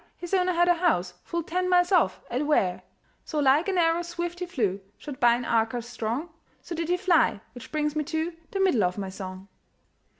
[0.17, 2.81] his owner had a house Full ten miles off, at Ware.
[3.23, 6.97] So like an arrow swift he flew, Shot by an archer strong; So did he
[6.97, 9.47] fly which brings me to The middle of my song.